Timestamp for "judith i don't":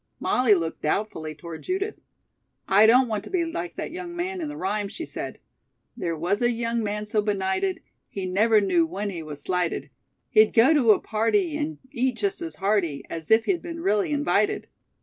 1.61-3.07